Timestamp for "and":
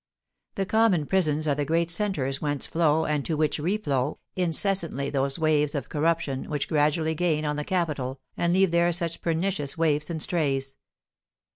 3.05-3.23, 8.35-8.51, 10.09-10.19